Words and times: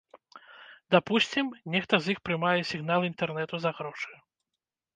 Дапусцім, 0.95 1.51
нехта 1.75 1.95
з 2.05 2.15
іх 2.15 2.23
прымае 2.29 2.55
сігнал 2.73 3.07
інтэрнэту 3.11 3.55
за 3.67 3.71
грошы. 3.81 4.11